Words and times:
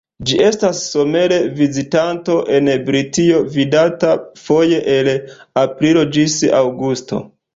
Ĝi 0.27 0.37
estas 0.43 0.77
somere 0.93 1.35
vizitanto 1.59 2.37
en 2.55 2.71
Britio, 2.87 3.43
vidata 3.57 4.15
foje 4.47 4.81
el 4.97 5.11
aprilo 5.65 6.07
ĝis 6.17 6.39
aŭgusto. 6.63 7.25